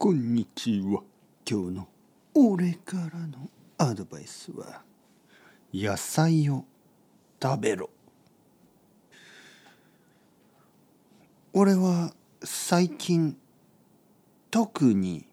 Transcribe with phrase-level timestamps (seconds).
[0.00, 1.02] こんにちは。
[1.44, 1.88] 今日の
[2.32, 4.82] 俺からのアドバイスは
[5.74, 6.64] 野菜を
[7.42, 7.90] 食べろ。
[11.52, 12.12] 俺は
[12.44, 13.36] 最近
[14.52, 15.26] 特に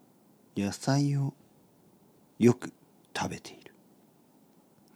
[0.56, 1.32] 野菜を
[2.40, 2.72] よく
[3.16, 3.72] 食べている。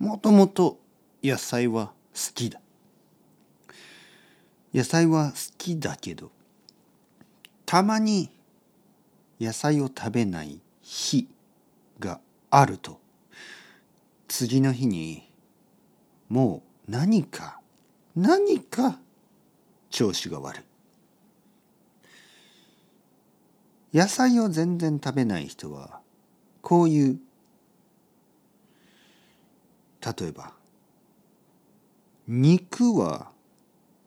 [0.00, 0.80] もともと
[1.23, 2.61] 野菜は好きだ。
[4.75, 6.32] 野菜は好きだけど
[7.64, 8.30] たまに
[9.41, 11.27] 野菜を食べない日
[11.98, 12.20] が
[12.51, 13.01] あると。
[14.28, 15.28] 次の日に
[16.28, 17.59] もう何か
[18.14, 18.98] 何か
[19.88, 20.59] 調子が悪
[23.92, 23.97] い。
[23.97, 26.00] 野菜を全然食べない人は
[26.62, 27.19] こういう
[30.00, 30.52] 例えば
[32.28, 33.33] 肉は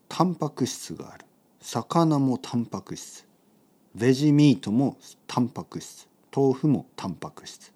[0.08, 1.26] タンパク質がある。
[1.60, 3.26] 魚もタンパク質。
[3.96, 4.98] ベジミートも
[5.28, 6.08] タンパク質。
[6.36, 7.72] 豆腐もタンパク質。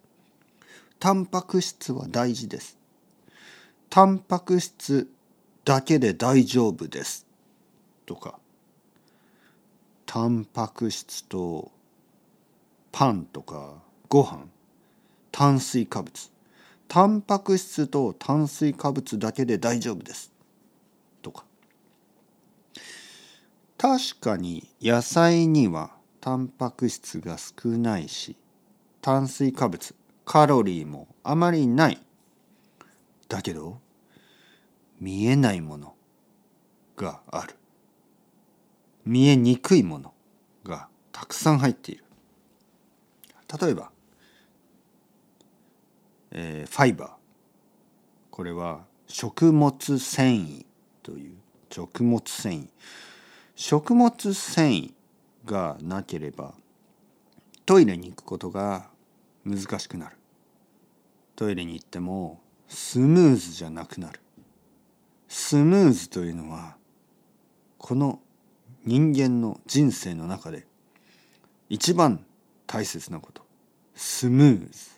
[1.00, 2.76] タンパク質は大事です。
[3.90, 5.08] タンパク質
[5.64, 7.28] だけで大丈夫です。
[8.08, 8.40] とか。
[10.08, 11.72] タンパク質と
[12.92, 13.76] パンとか。
[14.10, 14.48] ご飯。
[15.32, 16.32] 炭水化物。
[16.88, 20.32] タンパク質と炭水化物だけで大丈夫です。
[21.22, 21.44] とか。
[23.78, 28.36] 確かに野菜にはタンパク質が少ないし
[29.02, 32.02] 炭水化物カロリーもあまりない。
[33.30, 33.80] だけど
[35.00, 35.96] 見えないもの
[36.96, 37.56] がある。
[39.06, 40.14] 見えにくいもの
[40.66, 42.04] がたくさん入っている。
[43.62, 43.92] 例えば、
[46.32, 47.12] えー、ファイバー。
[48.30, 50.66] これは食物繊維
[51.02, 51.38] という
[51.72, 52.68] 食物繊維。
[53.56, 54.94] 食物繊維
[55.48, 56.54] がなければ
[57.66, 58.90] トイレに行くことが
[59.44, 60.16] 難しくなる。
[61.36, 64.20] トイレに行ってもスムーズじゃなくなる。
[65.28, 66.78] スムーズというのは
[67.78, 68.20] この
[68.86, 70.68] 人間の人生の中で
[71.70, 72.26] 一番
[72.66, 73.46] 大切なこと。
[73.96, 74.92] スムーズ。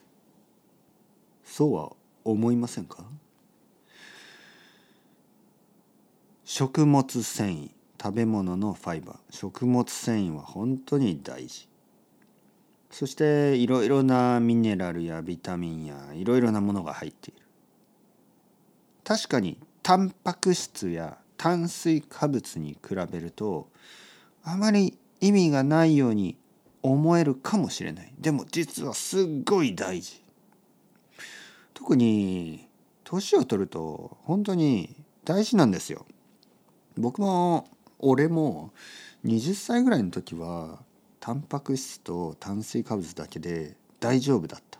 [1.43, 1.91] そうは
[2.23, 3.03] 思いませんか？
[6.45, 7.71] 食物繊維。
[8.01, 9.17] 食べ物のファイバー。
[9.29, 11.67] 食物繊維は本当に大事。
[12.91, 17.41] そしていろいろなミネラルやビタミンやいろいろなものが入っている。
[19.03, 23.69] 確かにタンパク質や炭水化物に比べると
[24.43, 26.37] あまり意味がないように
[26.81, 28.13] 思えるかもしれない。
[28.19, 30.23] でも実はすっごい大事。
[31.73, 32.67] 特に
[33.03, 34.95] 年を取ると本当に
[35.25, 36.05] 大事なんですよ。
[36.97, 37.67] 僕も
[37.99, 38.71] 俺も
[39.25, 40.79] 20歳ぐらいの時は
[41.19, 44.79] タンパク質と炭水化物だけで大丈夫だった。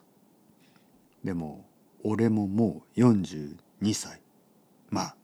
[1.23, 1.65] でも
[2.03, 4.21] 俺ももう42歳。
[4.89, 5.15] まあ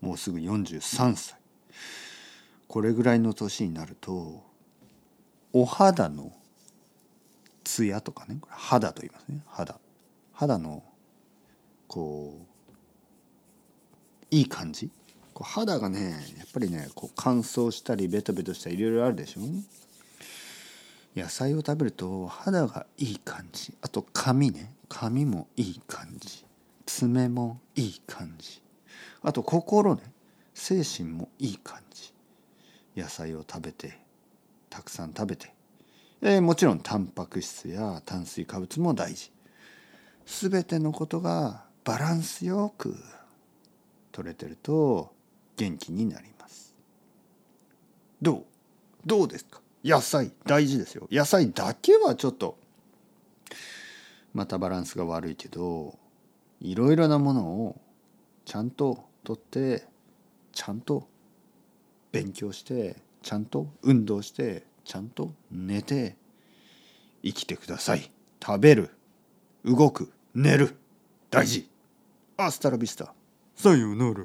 [0.00, 1.38] もうすぐ43歳。
[2.68, 4.44] これぐらいの年になると
[5.52, 6.32] お肌の
[7.62, 9.40] ツヤとかね肌と言いますね。
[9.46, 9.80] 肌。
[10.32, 10.82] 肌の
[11.88, 12.38] こ
[12.70, 12.74] う
[14.30, 14.90] いい感じ
[15.34, 19.40] こう肌がねやっぱりねこう乾燥したりベトベトしたりいろいろあるでしょ？
[21.14, 23.74] 野菜を食べると肌がいい感じ。
[23.82, 24.72] あと髪ね。
[24.88, 26.44] 髪もいい感じ。
[26.86, 28.62] 爪もいい感じ。
[29.22, 30.02] あと心ね。
[30.54, 32.12] 精神もいい感じ。
[32.96, 33.98] 野菜を食べて
[34.70, 35.52] たくさん食べて、
[36.20, 39.30] えー、もちろんタンパク質や炭水化物も大事。
[40.26, 42.96] 全てのことがバランスよく
[44.10, 45.13] 取れてると
[45.56, 46.74] 元気になります。
[48.20, 48.44] どう？
[49.06, 49.60] どうですか？
[49.84, 51.06] 野菜大事ですよ。
[51.10, 52.58] 野菜だけはちょっと
[54.32, 55.98] またバランスが悪いけど
[56.60, 57.80] いろいろなものを
[58.44, 59.84] ちゃんととって
[60.52, 61.06] ちゃんと
[62.12, 66.16] 勉強してちゃんと運動してちゃんと寝て
[67.22, 68.10] 生きてください。
[68.44, 68.90] 食べる
[69.64, 70.76] 動く寝る
[71.30, 71.68] 大事。
[72.36, 73.14] アスタラビスタ。
[73.54, 74.24] さようなら。